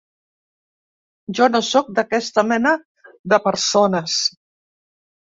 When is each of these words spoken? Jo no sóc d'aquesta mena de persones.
Jo 1.39 1.49
no 1.55 1.59
sóc 1.67 1.91
d'aquesta 1.99 2.43
mena 2.51 2.71
de 3.35 3.39
persones. 3.43 4.17